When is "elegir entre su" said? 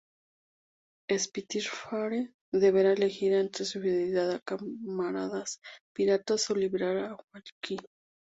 2.93-3.79